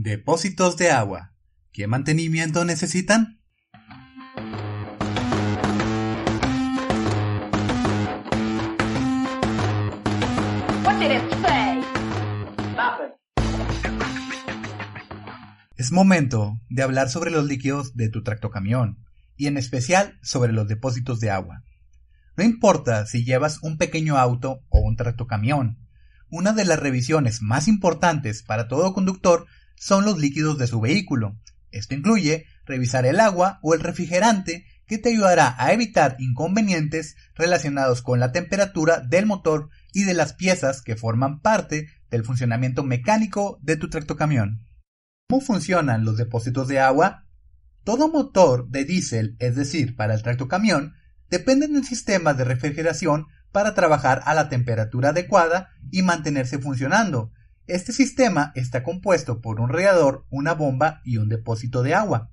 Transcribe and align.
Depósitos 0.00 0.76
de 0.76 0.92
agua. 0.92 1.34
¿Qué 1.72 1.88
mantenimiento 1.88 2.64
necesitan? 2.64 3.40
Es 15.76 15.90
momento 15.90 16.60
de 16.68 16.84
hablar 16.84 17.08
sobre 17.08 17.32
los 17.32 17.46
líquidos 17.46 17.96
de 17.96 18.08
tu 18.08 18.22
tractocamión 18.22 19.04
y 19.36 19.48
en 19.48 19.56
especial 19.56 20.20
sobre 20.22 20.52
los 20.52 20.68
depósitos 20.68 21.18
de 21.18 21.32
agua. 21.32 21.64
No 22.36 22.44
importa 22.44 23.04
si 23.06 23.24
llevas 23.24 23.60
un 23.64 23.78
pequeño 23.78 24.16
auto 24.16 24.60
o 24.68 24.78
un 24.78 24.94
tractocamión, 24.94 25.76
una 26.30 26.52
de 26.52 26.64
las 26.64 26.78
revisiones 26.78 27.42
más 27.42 27.66
importantes 27.66 28.44
para 28.44 28.68
todo 28.68 28.94
conductor 28.94 29.48
son 29.78 30.04
los 30.04 30.18
líquidos 30.18 30.58
de 30.58 30.66
su 30.66 30.80
vehículo. 30.80 31.38
Esto 31.70 31.94
incluye 31.94 32.46
revisar 32.64 33.06
el 33.06 33.20
agua 33.20 33.58
o 33.62 33.74
el 33.74 33.80
refrigerante 33.80 34.66
que 34.86 34.98
te 34.98 35.10
ayudará 35.10 35.54
a 35.58 35.72
evitar 35.72 36.16
inconvenientes 36.18 37.14
relacionados 37.34 38.02
con 38.02 38.20
la 38.20 38.32
temperatura 38.32 39.00
del 39.00 39.26
motor 39.26 39.68
y 39.92 40.04
de 40.04 40.14
las 40.14 40.32
piezas 40.32 40.82
que 40.82 40.96
forman 40.96 41.40
parte 41.40 41.88
del 42.10 42.24
funcionamiento 42.24 42.82
mecánico 42.82 43.58
de 43.62 43.76
tu 43.76 43.90
tractocamión. 43.90 44.66
¿Cómo 45.28 45.42
funcionan 45.42 46.04
los 46.06 46.16
depósitos 46.16 46.68
de 46.68 46.80
agua? 46.80 47.26
Todo 47.84 48.10
motor 48.10 48.68
de 48.68 48.84
diésel, 48.84 49.36
es 49.38 49.56
decir, 49.56 49.94
para 49.94 50.14
el 50.14 50.22
tractocamión, 50.22 50.94
depende 51.28 51.68
de 51.68 51.74
un 51.74 51.84
sistema 51.84 52.32
de 52.32 52.44
refrigeración 52.44 53.26
para 53.52 53.74
trabajar 53.74 54.22
a 54.24 54.34
la 54.34 54.48
temperatura 54.48 55.10
adecuada 55.10 55.70
y 55.90 56.02
mantenerse 56.02 56.58
funcionando. 56.58 57.30
Este 57.68 57.92
sistema 57.92 58.50
está 58.54 58.82
compuesto 58.82 59.42
por 59.42 59.60
un 59.60 59.68
radiador, 59.68 60.24
una 60.30 60.54
bomba 60.54 61.02
y 61.04 61.18
un 61.18 61.28
depósito 61.28 61.82
de 61.82 61.94
agua. 61.94 62.30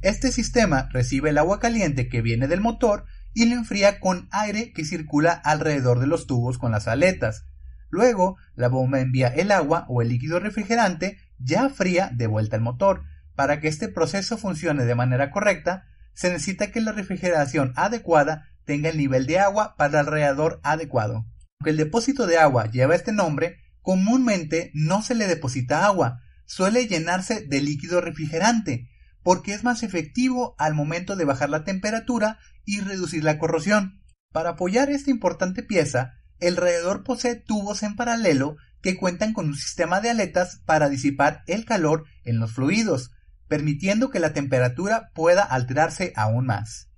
Este 0.00 0.30
sistema 0.30 0.88
recibe 0.92 1.30
el 1.30 1.38
agua 1.38 1.58
caliente 1.58 2.08
que 2.08 2.22
viene 2.22 2.46
del 2.46 2.60
motor 2.60 3.04
y 3.34 3.46
lo 3.46 3.56
enfría 3.56 3.98
con 3.98 4.28
aire 4.30 4.72
que 4.72 4.84
circula 4.84 5.32
alrededor 5.32 5.98
de 5.98 6.06
los 6.06 6.28
tubos 6.28 6.56
con 6.56 6.70
las 6.70 6.86
aletas. 6.86 7.46
Luego, 7.90 8.36
la 8.54 8.68
bomba 8.68 9.00
envía 9.00 9.26
el 9.26 9.50
agua 9.50 9.86
o 9.88 10.02
el 10.02 10.08
líquido 10.08 10.38
refrigerante 10.38 11.18
ya 11.40 11.68
fría 11.68 12.12
de 12.14 12.28
vuelta 12.28 12.54
al 12.54 12.62
motor. 12.62 13.02
Para 13.34 13.58
que 13.58 13.66
este 13.66 13.88
proceso 13.88 14.38
funcione 14.38 14.84
de 14.84 14.94
manera 14.94 15.32
correcta, 15.32 15.82
se 16.14 16.30
necesita 16.30 16.70
que 16.70 16.80
la 16.80 16.92
refrigeración 16.92 17.72
adecuada 17.74 18.50
tenga 18.64 18.90
el 18.90 18.98
nivel 18.98 19.26
de 19.26 19.40
agua 19.40 19.74
para 19.76 19.98
el 19.98 20.06
radiador 20.06 20.60
adecuado. 20.62 21.26
Aunque 21.58 21.70
el 21.70 21.76
depósito 21.76 22.28
de 22.28 22.38
agua 22.38 22.70
lleva 22.70 22.94
este 22.94 23.10
nombre, 23.10 23.65
comúnmente 23.86 24.72
no 24.74 25.00
se 25.00 25.14
le 25.14 25.28
deposita 25.28 25.86
agua, 25.86 26.20
suele 26.44 26.88
llenarse 26.88 27.46
de 27.46 27.60
líquido 27.60 28.00
refrigerante, 28.00 28.88
porque 29.22 29.54
es 29.54 29.62
más 29.62 29.84
efectivo 29.84 30.56
al 30.58 30.74
momento 30.74 31.14
de 31.14 31.24
bajar 31.24 31.50
la 31.50 31.62
temperatura 31.62 32.40
y 32.64 32.80
reducir 32.80 33.22
la 33.22 33.38
corrosión. 33.38 34.02
Para 34.32 34.50
apoyar 34.50 34.90
esta 34.90 35.12
importante 35.12 35.62
pieza, 35.62 36.14
el 36.40 36.56
radiador 36.56 37.04
posee 37.04 37.36
tubos 37.36 37.84
en 37.84 37.94
paralelo 37.94 38.56
que 38.82 38.96
cuentan 38.96 39.32
con 39.32 39.46
un 39.46 39.54
sistema 39.54 40.00
de 40.00 40.10
aletas 40.10 40.60
para 40.66 40.88
disipar 40.88 41.44
el 41.46 41.64
calor 41.64 42.06
en 42.24 42.40
los 42.40 42.54
fluidos, 42.54 43.12
permitiendo 43.46 44.10
que 44.10 44.18
la 44.18 44.32
temperatura 44.32 45.12
pueda 45.14 45.44
alterarse 45.44 46.12
aún 46.16 46.46
más. 46.46 46.88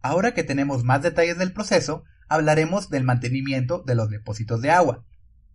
Ahora 0.00 0.32
que 0.32 0.42
tenemos 0.42 0.84
más 0.84 1.02
detalles 1.02 1.36
del 1.36 1.52
proceso, 1.52 2.04
hablaremos 2.30 2.88
del 2.88 3.04
mantenimiento 3.04 3.82
de 3.86 3.94
los 3.94 4.08
depósitos 4.08 4.62
de 4.62 4.70
agua. 4.70 5.04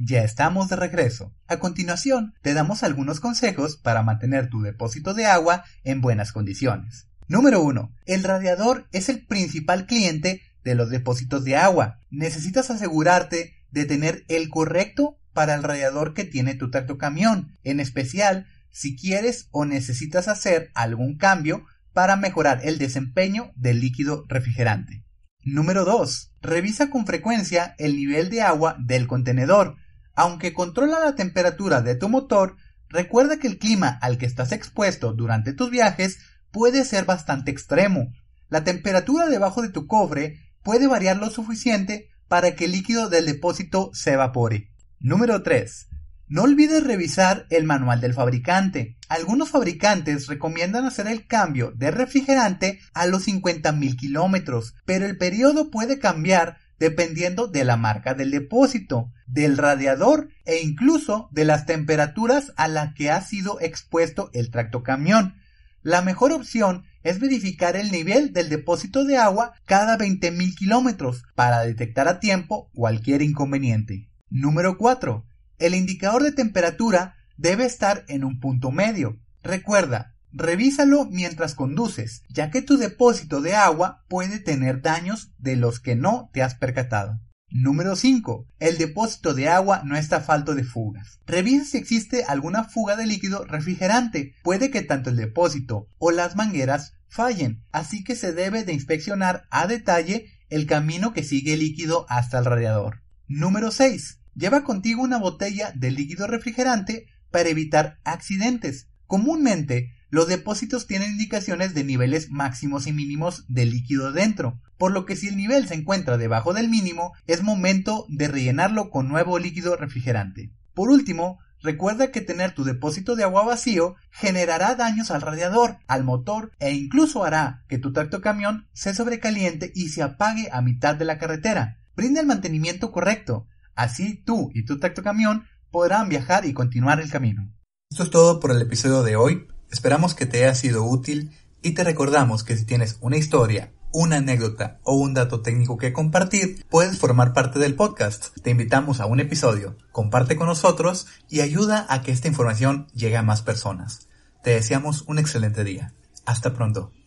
Ya 0.00 0.22
estamos 0.22 0.68
de 0.68 0.76
regreso. 0.76 1.34
A 1.48 1.58
continuación, 1.58 2.32
te 2.40 2.54
damos 2.54 2.84
algunos 2.84 3.18
consejos 3.18 3.76
para 3.76 4.04
mantener 4.04 4.48
tu 4.48 4.62
depósito 4.62 5.12
de 5.12 5.26
agua 5.26 5.64
en 5.82 6.00
buenas 6.00 6.30
condiciones. 6.30 7.08
Número 7.26 7.60
1. 7.60 7.92
El 8.06 8.22
radiador 8.22 8.86
es 8.92 9.08
el 9.08 9.26
principal 9.26 9.86
cliente 9.86 10.42
de 10.62 10.76
los 10.76 10.90
depósitos 10.90 11.42
de 11.42 11.56
agua. 11.56 12.00
Necesitas 12.10 12.70
asegurarte 12.70 13.54
de 13.72 13.86
tener 13.86 14.24
el 14.28 14.50
correcto 14.50 15.18
para 15.32 15.56
el 15.56 15.64
radiador 15.64 16.14
que 16.14 16.24
tiene 16.24 16.54
tu 16.54 16.70
tractocamión, 16.70 17.58
en 17.64 17.80
especial 17.80 18.46
si 18.70 18.96
quieres 18.96 19.48
o 19.50 19.64
necesitas 19.64 20.28
hacer 20.28 20.70
algún 20.74 21.16
cambio 21.16 21.66
para 21.92 22.14
mejorar 22.14 22.60
el 22.62 22.78
desempeño 22.78 23.50
del 23.56 23.80
líquido 23.80 24.24
refrigerante. 24.28 25.04
Número 25.42 25.84
2. 25.84 26.34
Revisa 26.40 26.88
con 26.88 27.04
frecuencia 27.04 27.74
el 27.78 27.96
nivel 27.96 28.30
de 28.30 28.42
agua 28.42 28.76
del 28.78 29.08
contenedor. 29.08 29.76
Aunque 30.18 30.52
controla 30.52 30.98
la 30.98 31.14
temperatura 31.14 31.80
de 31.80 31.94
tu 31.94 32.08
motor, 32.08 32.56
recuerda 32.88 33.38
que 33.38 33.46
el 33.46 33.56
clima 33.56 33.96
al 34.02 34.18
que 34.18 34.26
estás 34.26 34.50
expuesto 34.50 35.12
durante 35.12 35.52
tus 35.52 35.70
viajes 35.70 36.18
puede 36.50 36.84
ser 36.84 37.04
bastante 37.04 37.52
extremo. 37.52 38.12
La 38.48 38.64
temperatura 38.64 39.28
debajo 39.28 39.62
de 39.62 39.68
tu 39.68 39.86
cofre 39.86 40.40
puede 40.64 40.88
variar 40.88 41.18
lo 41.18 41.30
suficiente 41.30 42.08
para 42.26 42.56
que 42.56 42.64
el 42.64 42.72
líquido 42.72 43.08
del 43.08 43.26
depósito 43.26 43.90
se 43.94 44.14
evapore. 44.14 44.72
Número 44.98 45.44
3. 45.44 45.86
No 46.26 46.42
olvides 46.42 46.82
revisar 46.82 47.46
el 47.48 47.62
manual 47.62 48.00
del 48.00 48.12
fabricante. 48.12 48.96
Algunos 49.08 49.50
fabricantes 49.50 50.26
recomiendan 50.26 50.84
hacer 50.84 51.06
el 51.06 51.28
cambio 51.28 51.70
de 51.76 51.92
refrigerante 51.92 52.80
a 52.92 53.06
los 53.06 53.28
50.000 53.28 53.96
kilómetros, 53.96 54.74
pero 54.84 55.06
el 55.06 55.16
periodo 55.16 55.70
puede 55.70 56.00
cambiar 56.00 56.58
dependiendo 56.78 57.46
de 57.46 57.64
la 57.64 57.76
marca 57.76 58.14
del 58.14 58.30
depósito, 58.30 59.12
del 59.26 59.56
radiador 59.56 60.28
e 60.44 60.60
incluso 60.62 61.28
de 61.32 61.44
las 61.44 61.66
temperaturas 61.66 62.52
a 62.56 62.68
las 62.68 62.94
que 62.94 63.10
ha 63.10 63.20
sido 63.20 63.60
expuesto 63.60 64.30
el 64.32 64.50
tractocamión. 64.50 65.36
La 65.82 66.02
mejor 66.02 66.32
opción 66.32 66.84
es 67.02 67.20
verificar 67.20 67.76
el 67.76 67.90
nivel 67.90 68.32
del 68.32 68.48
depósito 68.48 69.04
de 69.04 69.16
agua 69.16 69.54
cada 69.64 69.96
20.000 69.96 70.54
kilómetros 70.56 71.24
para 71.34 71.60
detectar 71.60 72.08
a 72.08 72.20
tiempo 72.20 72.70
cualquier 72.74 73.22
inconveniente. 73.22 74.08
Número 74.30 74.76
4. 74.76 75.24
El 75.58 75.74
indicador 75.74 76.22
de 76.22 76.32
temperatura 76.32 77.16
debe 77.36 77.64
estar 77.64 78.04
en 78.08 78.24
un 78.24 78.40
punto 78.40 78.70
medio. 78.70 79.18
Recuerda, 79.42 80.14
revísalo 80.32 81.06
mientras 81.06 81.54
conduces, 81.54 82.22
ya 82.28 82.50
que 82.50 82.62
tu 82.62 82.76
depósito 82.76 83.40
de 83.40 83.54
agua 83.54 84.04
puede 84.08 84.38
tener 84.38 84.82
daños 84.82 85.32
de 85.38 85.56
los 85.56 85.80
que 85.80 85.96
no 85.96 86.30
te 86.32 86.42
has 86.42 86.54
percatado. 86.54 87.20
Número 87.50 87.96
5. 87.96 88.46
El 88.58 88.76
depósito 88.76 89.32
de 89.32 89.48
agua 89.48 89.82
no 89.84 89.96
está 89.96 90.20
falto 90.20 90.54
de 90.54 90.64
fugas. 90.64 91.20
Revisa 91.26 91.64
si 91.64 91.78
existe 91.78 92.24
alguna 92.24 92.64
fuga 92.64 92.94
de 92.94 93.06
líquido 93.06 93.44
refrigerante. 93.44 94.34
Puede 94.42 94.70
que 94.70 94.82
tanto 94.82 95.08
el 95.08 95.16
depósito 95.16 95.88
o 95.96 96.10
las 96.10 96.36
mangueras 96.36 96.92
fallen, 97.08 97.64
así 97.72 98.04
que 98.04 98.16
se 98.16 98.32
debe 98.32 98.64
de 98.64 98.74
inspeccionar 98.74 99.44
a 99.50 99.66
detalle 99.66 100.26
el 100.50 100.66
camino 100.66 101.14
que 101.14 101.22
sigue 101.22 101.54
el 101.54 101.60
líquido 101.60 102.04
hasta 102.10 102.38
el 102.38 102.44
radiador. 102.44 103.02
Número 103.26 103.70
6. 103.70 104.20
Lleva 104.34 104.62
contigo 104.62 105.02
una 105.02 105.18
botella 105.18 105.72
de 105.74 105.90
líquido 105.90 106.26
refrigerante 106.26 107.06
para 107.30 107.48
evitar 107.48 107.98
accidentes. 108.04 108.88
Comúnmente, 109.06 109.94
los 110.10 110.26
depósitos 110.26 110.86
tienen 110.86 111.12
indicaciones 111.12 111.74
de 111.74 111.84
niveles 111.84 112.30
máximos 112.30 112.86
y 112.86 112.92
mínimos 112.92 113.44
de 113.48 113.66
líquido 113.66 114.12
dentro, 114.12 114.60
por 114.78 114.92
lo 114.92 115.04
que 115.04 115.16
si 115.16 115.28
el 115.28 115.36
nivel 115.36 115.68
se 115.68 115.74
encuentra 115.74 116.16
debajo 116.16 116.54
del 116.54 116.68
mínimo, 116.68 117.12
es 117.26 117.42
momento 117.42 118.06
de 118.08 118.28
rellenarlo 118.28 118.90
con 118.90 119.08
nuevo 119.08 119.38
líquido 119.38 119.76
refrigerante. 119.76 120.50
Por 120.72 120.90
último, 120.90 121.40
recuerda 121.60 122.10
que 122.10 122.20
tener 122.20 122.52
tu 122.52 122.64
depósito 122.64 123.16
de 123.16 123.24
agua 123.24 123.44
vacío 123.44 123.96
generará 124.10 124.76
daños 124.76 125.10
al 125.10 125.20
radiador, 125.20 125.78
al 125.88 126.04
motor 126.04 126.52
e 126.58 126.72
incluso 126.72 127.24
hará 127.24 127.64
que 127.68 127.78
tu 127.78 127.92
tracto 127.92 128.20
camión 128.20 128.66
se 128.72 128.94
sobrecaliente 128.94 129.72
y 129.74 129.88
se 129.88 130.02
apague 130.02 130.48
a 130.52 130.62
mitad 130.62 130.94
de 130.94 131.04
la 131.04 131.18
carretera. 131.18 131.78
Brinda 131.96 132.20
el 132.20 132.26
mantenimiento 132.26 132.92
correcto, 132.92 133.46
así 133.74 134.22
tú 134.24 134.50
y 134.54 134.64
tu 134.64 134.78
tracto 134.78 135.02
camión 135.02 135.44
podrán 135.70 136.08
viajar 136.08 136.46
y 136.46 136.54
continuar 136.54 137.00
el 137.00 137.10
camino. 137.10 137.52
Esto 137.90 138.04
es 138.04 138.10
todo 138.10 138.40
por 138.40 138.52
el 138.52 138.62
episodio 138.62 139.02
de 139.02 139.16
hoy. 139.16 139.48
Esperamos 139.70 140.14
que 140.14 140.26
te 140.26 140.44
haya 140.44 140.54
sido 140.54 140.84
útil 140.84 141.32
y 141.62 141.72
te 141.72 141.84
recordamos 141.84 142.44
que 142.44 142.56
si 142.56 142.64
tienes 142.64 142.96
una 143.00 143.16
historia, 143.16 143.72
una 143.92 144.16
anécdota 144.16 144.78
o 144.82 144.94
un 144.94 145.14
dato 145.14 145.40
técnico 145.40 145.76
que 145.76 145.92
compartir, 145.92 146.64
puedes 146.70 146.98
formar 146.98 147.32
parte 147.32 147.58
del 147.58 147.74
podcast. 147.74 148.28
Te 148.42 148.50
invitamos 148.50 149.00
a 149.00 149.06
un 149.06 149.20
episodio, 149.20 149.76
comparte 149.92 150.36
con 150.36 150.46
nosotros 150.46 151.06
y 151.28 151.40
ayuda 151.40 151.86
a 151.88 152.02
que 152.02 152.12
esta 152.12 152.28
información 152.28 152.86
llegue 152.94 153.16
a 153.16 153.22
más 153.22 153.42
personas. 153.42 154.08
Te 154.42 154.50
deseamos 154.50 155.04
un 155.06 155.18
excelente 155.18 155.64
día. 155.64 155.92
Hasta 156.24 156.54
pronto. 156.54 156.92